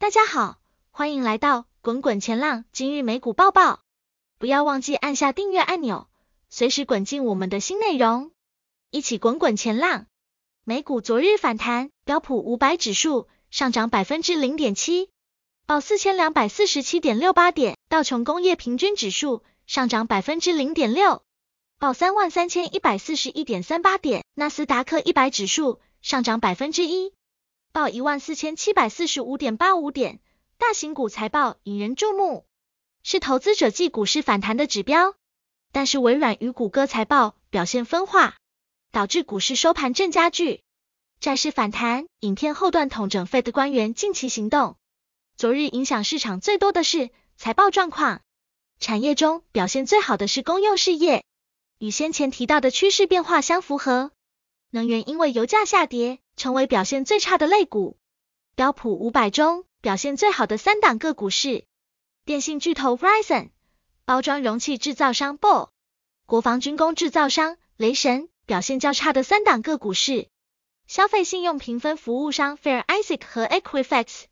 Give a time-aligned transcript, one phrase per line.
[0.00, 0.60] 大家好，
[0.92, 3.80] 欢迎来到滚滚前浪今日美股报报。
[4.38, 6.06] 不要忘记按下订阅按钮，
[6.48, 8.30] 随时滚进我们的新内容，
[8.90, 10.06] 一起滚滚前浪。
[10.62, 15.10] 美股昨日反弹，标普五百指数上涨百分之零点七，
[15.66, 21.24] 报四千两百四十七点六八点；道琼工业平均指数上涨百分之零点六，
[21.80, 27.12] 报三万三千一百四十一点三八点；纳斯达克一百指数上涨百分之一。
[27.72, 30.20] 报一万四千七百四十五点八五点，
[30.56, 32.44] 大型股财报引人注目，
[33.02, 35.14] 是投资者继股市反弹的指标。
[35.70, 38.36] 但是微软与谷歌财报表现分化，
[38.90, 40.62] 导致股市收盘正加剧。
[41.20, 44.76] 债市反弹，影片后段统整 Fed 官员近期行动。
[45.36, 48.22] 昨日影响市场最多的是财报状况，
[48.80, 51.24] 产业中表现最好的是公用事业，
[51.78, 54.10] 与先前提到的趋势变化相符合。
[54.70, 57.98] 能源因为油价下跌，成为表现最差的类股，
[58.54, 61.66] 标普五百中表现最好的三档个股是
[62.24, 63.50] 电信巨头 Verizon、
[64.06, 65.68] 包装容器制造商 Ball、
[66.24, 68.30] 国防军工制造商雷神。
[68.48, 70.28] 表现较差的三档个股是
[70.86, 74.22] 消费信用评分服务商 Fair Isaac 和 Equifax、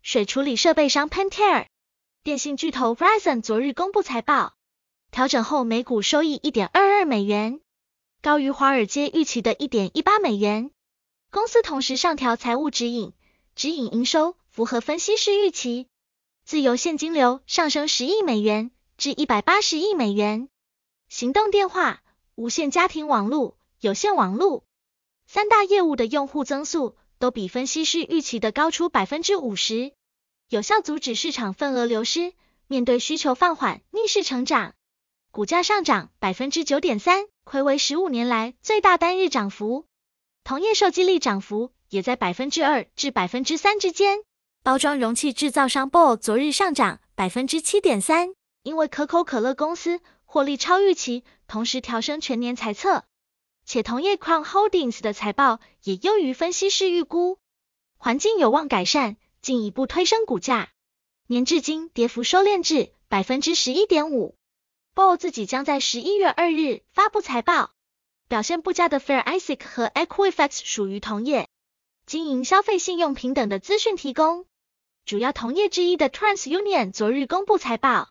[0.00, 1.66] 水处理设备商 Pentair。
[2.22, 4.54] 电信巨头 Verizon 昨日公布财报，
[5.10, 7.60] 调整后每股收益一点二二美元，
[8.22, 10.70] 高于华尔街预期的一点一八美元。
[11.32, 13.12] 公司同时上调财务指引，
[13.54, 15.86] 指引营收符合分析师预期，
[16.44, 20.48] 自由现金流上升十亿美元至一百八十亿美元。
[21.08, 22.02] 行动电话、
[22.34, 24.64] 无线家庭网络、有线网络
[25.28, 29.92] 三大业务的用户增速都比分析师预期的高出百分之五十，
[30.48, 32.32] 有效阻止市场份额流失。
[32.66, 34.74] 面对需求放缓，逆势成长，
[35.30, 39.86] 股价上涨百分之九点三，睽违十五年来最大单日涨幅。
[40.50, 44.24] 同业受激励涨幅也在百分之二至百分之三之间。
[44.64, 48.34] 包装容器制造商 BO 昨日上涨百分之七点三，
[48.64, 53.04] 因为可口可乐公司获利超预期，同时调升全年财测，
[53.64, 57.38] 且同业 Crown Holdings 的财报也优于分析师预估，
[57.96, 60.70] 环境有望改善，进一步推升股价。
[61.28, 64.34] 年至今跌幅收敛至百分之十一点五。
[64.96, 67.70] BO 自己将在十一月二日发布财报。
[68.30, 71.48] 表现不佳的 Fair Isaac 和 Equifax 属于同业，
[72.06, 74.46] 经营消费信用平等的资讯提供。
[75.04, 78.08] 主要同业之一的 TransUnion 昨日公布财报，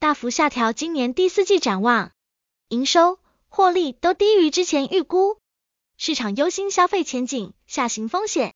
[0.00, 2.10] 大幅下调今年第四季展望，
[2.70, 5.38] 营收、获利都低于之前预估，
[5.96, 8.54] 市场忧心消费前景下行风险。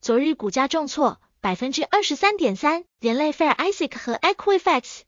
[0.00, 5.02] 昨日股价重挫百分之二十三点三，连累 Fair Isaac 和 Equifax，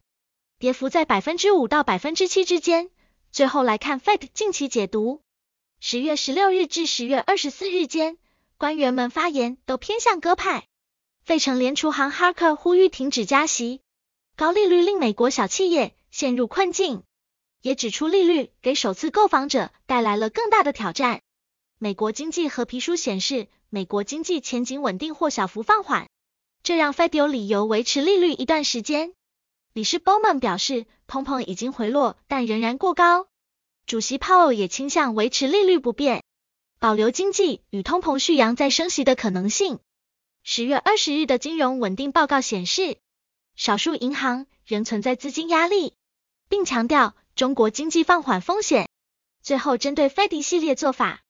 [0.58, 2.90] 跌幅在百分之五到百分之七之间。
[3.32, 5.22] 最后来看 Fed 近期解读。
[5.80, 8.18] 十月十六日至十月二十四日间，
[8.56, 10.66] 官员们发言都偏向鸽派。
[11.22, 13.80] 费城联储行哈克呼吁停止加息，
[14.36, 17.04] 高利率令美国小企业陷入困境，
[17.62, 21.20] 也指出利率给首次购房者带来了更大的挑战。
[21.78, 26.08] 美国经济和皮书显示，美国经济前景稳定或小幅放缓，
[26.64, 29.12] 这让 Fed 有理由维持利率一段时间。
[29.74, 33.27] 理事 Bowman 表示，通膨已经回落，但仍然过高。
[33.88, 36.22] 主席 power 也倾向维持利率不变，
[36.78, 39.78] 保留经济与通膨续扬再升息的可能性。
[40.42, 42.98] 十月二十日的金融稳定报告显示，
[43.56, 45.94] 少数银行仍存在资金压力，
[46.50, 48.90] 并强调中国经济放缓风险。
[49.42, 51.22] 最后，针对 Fed 系列做法，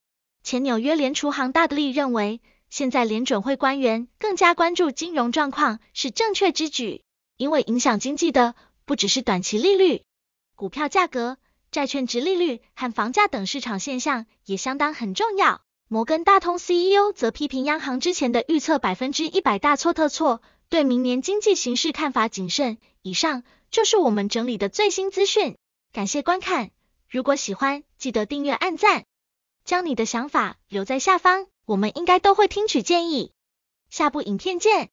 [0.43, 2.41] 前纽约联储行大德利认为，
[2.71, 7.05] 现在联准会官员更加关注金融状况是正确之举，
[7.37, 10.03] 因为影响经济的不只是短期利率、
[10.57, 11.39] 股票价格。
[11.71, 15.61] 债券殖利率和房价等市场现象也相当很重要。
[15.89, 22.79] 摩根大通 CEO 则批评央行之前的预测百分之一百大错特错，对明年经济形势看法谨慎。
[23.03, 25.57] 以上就是我们整理的最新资讯，
[25.93, 26.71] 感谢观看。
[27.09, 29.07] 如果喜欢，记得订阅、按赞，
[29.65, 33.33] 将你的想法留在下方，我们应该都会听取建议。
[33.89, 34.91] 下部影片见。